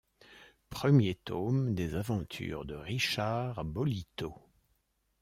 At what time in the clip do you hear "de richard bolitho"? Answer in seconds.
2.65-4.33